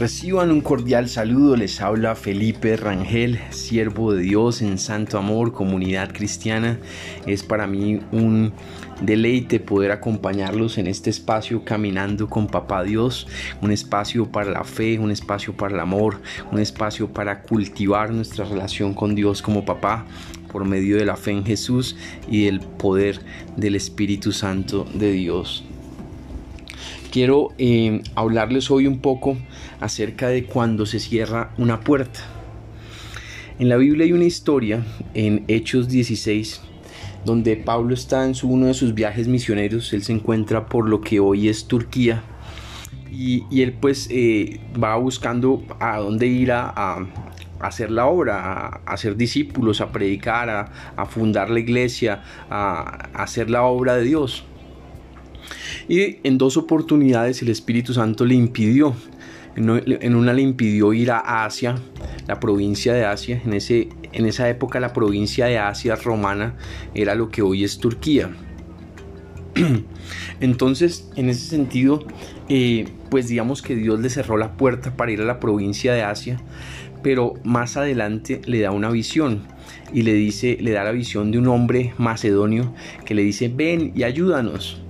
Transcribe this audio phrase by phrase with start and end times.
[0.00, 6.14] Reciban un cordial saludo, les habla Felipe Rangel, siervo de Dios en Santo Amor, comunidad
[6.14, 6.78] cristiana.
[7.26, 8.54] Es para mí un
[9.02, 13.26] deleite poder acompañarlos en este espacio caminando con Papá Dios,
[13.60, 18.46] un espacio para la fe, un espacio para el amor, un espacio para cultivar nuestra
[18.46, 20.06] relación con Dios como papá
[20.50, 21.94] por medio de la fe en Jesús
[22.26, 23.20] y el poder
[23.58, 25.62] del Espíritu Santo de Dios
[27.10, 29.36] quiero eh, hablarles hoy un poco
[29.80, 32.20] acerca de cuando se cierra una puerta.
[33.58, 36.62] En la Biblia hay una historia en Hechos 16
[37.24, 41.20] donde Pablo está en uno de sus viajes misioneros, él se encuentra por lo que
[41.20, 42.22] hoy es Turquía
[43.12, 47.06] y, él pues eh, va buscando a dónde ir a,
[47.58, 53.64] hacer la obra, a, hacer discípulos, a predicar, a fundar la iglesia, a hacer la
[53.64, 54.46] obra de Dios.
[55.90, 58.94] Y en dos oportunidades el Espíritu Santo le impidió.
[59.56, 61.74] En una le impidió ir a Asia,
[62.28, 63.42] la provincia de Asia.
[63.44, 66.54] En, ese, en esa época la provincia de Asia romana
[66.94, 68.30] era lo que hoy es Turquía.
[70.40, 72.04] Entonces, en ese sentido,
[72.48, 76.04] eh, pues digamos que Dios le cerró la puerta para ir a la provincia de
[76.04, 76.40] Asia,
[77.02, 79.42] pero más adelante le da una visión
[79.92, 82.72] y le dice, le da la visión de un hombre macedonio
[83.04, 84.80] que le dice, ven y ayúdanos.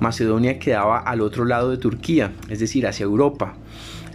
[0.00, 3.56] Macedonia quedaba al otro lado de Turquía, es decir, hacia Europa.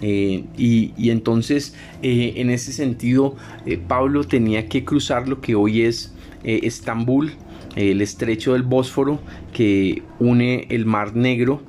[0.01, 5.83] Eh, y, entonces, eh, en ese sentido, eh, Pablo tenía que cruzar lo que hoy
[5.83, 6.13] es
[6.43, 7.31] Estambul,
[7.75, 9.19] el estrecho del Bósforo,
[9.51, 11.63] que une el Mar Negro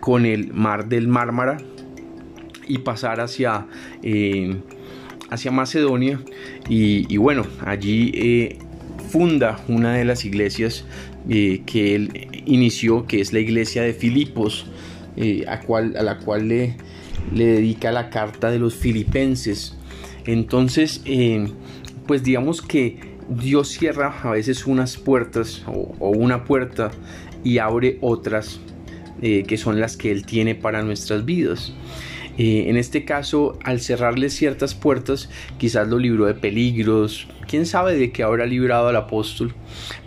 [0.00, 1.58] con el Mar del Mármara,
[2.66, 3.66] y pasar hacia,
[5.28, 6.18] hacia Macedonia.
[6.66, 8.56] Y, bueno, allí
[9.10, 10.86] funda una de las iglesias
[11.28, 14.66] que él inició, que es la iglesia de Filipos,
[15.16, 16.76] eh, a, cual, a, la cual le,
[17.32, 19.76] le, dedica la carta de los filipenses.
[20.26, 21.48] Entonces, eh,
[22.06, 26.90] pues digamos que Dios cierra a veces unas puertas o, una puerta
[27.42, 28.60] y abre otras
[29.20, 31.72] que son las que Él tiene para nuestras vidas.
[32.36, 37.96] Eh, en este caso, al cerrarle ciertas puertas, quizás lo libró de peligros, quién sabe
[37.96, 39.54] de qué habrá librado al apóstol,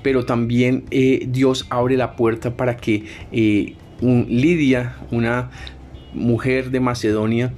[0.04, 5.50] pero también eh, Dios abre la puerta para que eh, Lidia, una
[6.14, 7.54] mujer de Macedonia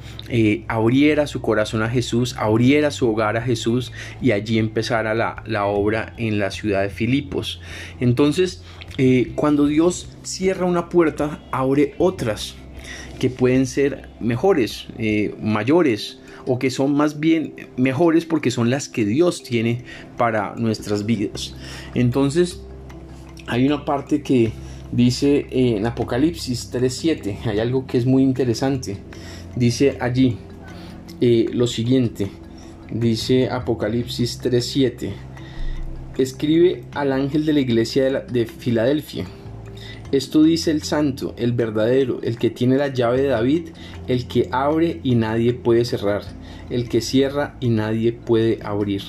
[0.68, 3.91] abriera su corazón a Jesús, abriera su hogar a Jesús
[4.22, 7.62] y allí empezara la, la obra en la ciudad de Filipos.
[8.00, 8.63] Entonces,
[9.36, 12.56] cuando Dios cierra una puerta, abre otras
[13.19, 18.88] que pueden ser mejores, eh, mayores o que son más bien mejores porque son las
[18.88, 19.83] que Dios tiene
[20.17, 21.53] para nuestras vidas.
[21.94, 22.61] Entonces,
[23.47, 24.51] hay una parte que
[24.91, 28.97] dice en Apocalipsis 3.7, hay algo que es muy interesante.
[29.56, 30.38] Dice allí
[31.21, 32.31] eh, lo siguiente,
[32.91, 35.11] dice Apocalipsis 3.7,
[36.17, 39.25] escribe al ángel de la iglesia de Filadelfia
[40.12, 43.70] esto dice el santo, el verdadero, el que tiene la llave de David,
[44.08, 46.24] el que abre y nadie puede cerrar,
[46.72, 49.03] el que cierra y nadie puede abrir.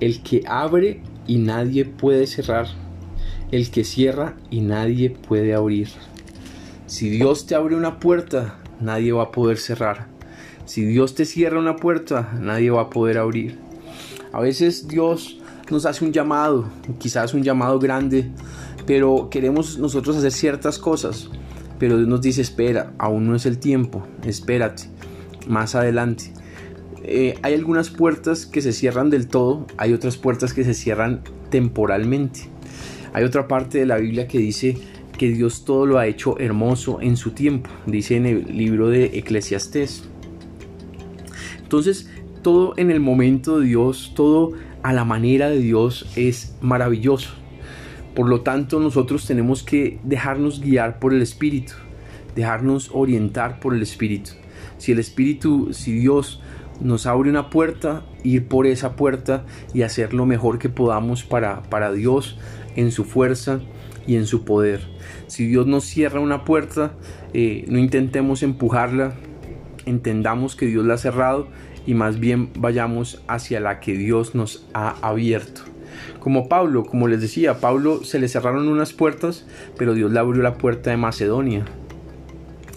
[0.00, 2.66] El que abre y nadie puede cerrar,
[3.52, 5.88] el que cierra y nadie puede abrir.
[6.86, 10.06] Si Dios te abre una puerta, nadie va a poder cerrar.
[10.64, 13.58] Si Dios te cierra una puerta, nadie va a poder abrir.
[14.32, 15.38] A veces Dios
[15.70, 18.30] nos hace un llamado, quizás un llamado grande,
[18.86, 21.30] pero queremos nosotros hacer ciertas cosas,
[21.78, 24.84] pero Dios nos dice, espera, aún no es el tiempo, espérate,
[25.46, 26.32] más adelante.
[27.02, 31.22] Eh, hay algunas puertas que se cierran del todo, hay otras puertas que se cierran
[31.50, 32.50] temporalmente.
[33.12, 34.76] Hay otra parte de la Biblia que dice
[35.18, 39.18] que Dios todo lo ha hecho hermoso en su tiempo, dice en el libro de
[39.18, 40.04] Eclesiastés.
[41.62, 42.10] Entonces,
[42.42, 44.52] todo en el momento de Dios, todo
[44.82, 47.39] a la manera de Dios es maravilloso.
[48.14, 51.74] Por lo tanto, nosotros tenemos que dejarnos guiar por el Espíritu,
[52.34, 54.32] dejarnos orientar por el Espíritu.
[54.78, 56.40] Si el Espíritu, si Dios
[56.80, 61.62] nos abre una puerta, ir por esa puerta y hacer lo mejor que podamos para,
[61.62, 62.38] para Dios
[62.76, 63.60] en su fuerza
[64.06, 64.80] y en su poder.
[65.26, 66.94] Si Dios nos cierra una puerta,
[67.32, 69.14] eh, no intentemos empujarla,
[69.86, 71.48] entendamos que Dios la ha cerrado
[71.86, 75.59] y más bien vayamos hacia la que Dios nos ha abierto.
[76.20, 79.46] Como Pablo, como les decía, Pablo se le cerraron unas puertas,
[79.76, 81.64] pero Dios le abrió la puerta de Macedonia.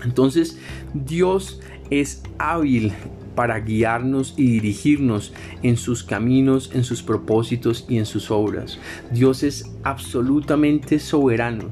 [0.03, 0.59] Entonces,
[0.93, 2.93] Dios es hábil
[3.35, 8.79] para guiarnos y dirigirnos en sus caminos, en sus propósitos y en sus obras.
[9.11, 11.65] Dios es absolutamente soberano.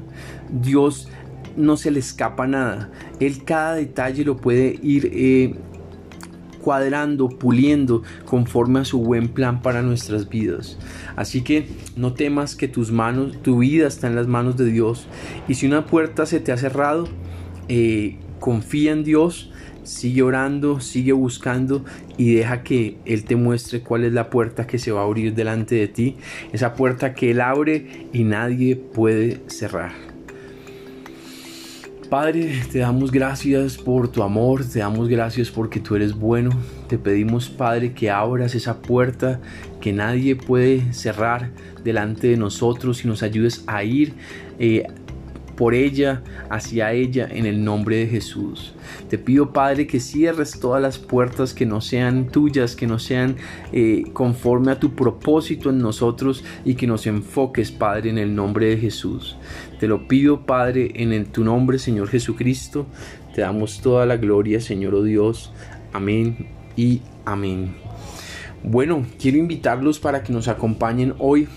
[0.50, 1.08] Dios
[1.56, 2.90] no se le escapa nada.
[3.20, 5.54] Él cada detalle lo puede ir eh,
[6.62, 10.78] cuadrando, puliendo conforme a su buen plan para nuestras vidas.
[11.16, 11.66] Así que
[11.96, 15.06] no temas que tus manos, tu vida está en las manos de Dios.
[15.48, 17.08] Y si una puerta se te ha cerrado,
[17.68, 19.50] eh, confía en Dios,
[19.82, 21.84] sigue orando, sigue buscando
[22.16, 25.34] y deja que Él te muestre cuál es la puerta que se va a abrir
[25.34, 26.16] delante de ti.
[26.52, 30.11] Esa puerta que Él abre y nadie puede cerrar.
[32.12, 36.50] Padre, te damos gracias por tu amor, te damos gracias porque tú eres bueno.
[36.86, 39.40] Te pedimos, Padre, que abras esa puerta
[39.80, 44.12] que nadie puede cerrar delante de nosotros y nos ayudes a ir
[44.58, 44.86] eh,
[45.56, 48.74] por ella, hacia ella, en el nombre de Jesús.
[49.08, 53.36] Te pido, Padre, que cierres todas las puertas que no sean tuyas, que no sean
[53.72, 58.66] eh, conforme a tu propósito en nosotros y que nos enfoques, Padre, en el nombre
[58.66, 59.36] de Jesús.
[59.78, 62.86] Te lo pido, Padre, en tu nombre, Señor Jesucristo.
[63.34, 65.52] Te damos toda la gloria, Señor oh Dios.
[65.92, 67.74] Amén y amén.
[68.62, 71.48] Bueno, quiero invitarlos para que nos acompañen hoy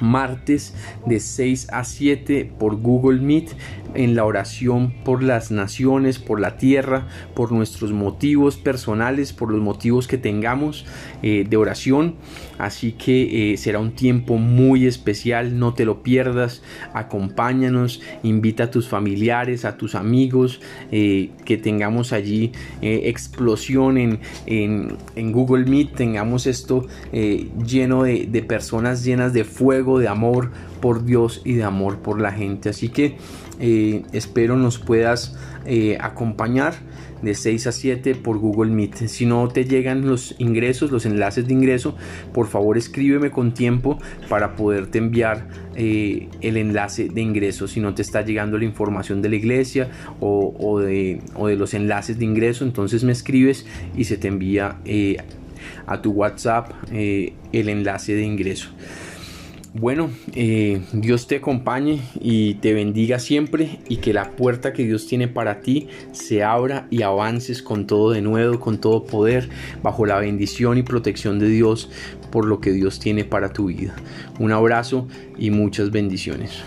[0.00, 0.74] martes
[1.06, 3.50] de 6 a 7 por Google Meet
[3.94, 9.60] en la oración por las naciones, por la tierra, por nuestros motivos personales, por los
[9.60, 10.86] motivos que tengamos
[11.22, 12.16] eh, de oración.
[12.58, 16.62] Así que eh, será un tiempo muy especial, no te lo pierdas,
[16.94, 20.60] acompáñanos, invita a tus familiares, a tus amigos,
[20.92, 29.04] eh, que tengamos allí explosión en, en, Google Meet, tengamos esto lleno de, de personas
[29.04, 30.50] llenas de fuego, de amor
[30.80, 32.68] por Dios y de amor por la gente.
[32.68, 33.16] Así que
[33.60, 35.36] eh, espero nos puedas
[35.66, 36.74] eh, acompañar
[37.22, 39.06] de 6 a 7 por Google Meet.
[39.06, 41.94] Si no te llegan los ingresos, los enlaces de ingreso,
[42.34, 43.98] por favor escríbeme con tiempo
[44.28, 45.46] para poderte enviar
[45.76, 47.68] eh, el enlace de ingreso.
[47.68, 49.88] Si no te está llegando la información de la iglesia
[50.18, 53.64] o, de, o de, los enlaces de ingreso, entonces me escribes
[53.96, 54.78] y se te envía
[55.86, 58.70] a tu WhatsApp el enlace de ingreso.
[59.74, 65.06] Bueno, eh, Dios te acompañe y te bendiga siempre y que la puerta que Dios
[65.06, 69.48] tiene para ti se abra y avances con todo de nuevo, con todo poder,
[69.82, 71.88] bajo la bendición y protección de Dios
[72.30, 73.94] por lo que Dios tiene para tu vida.
[74.38, 75.08] Un abrazo
[75.38, 76.62] y muchas bendiciones.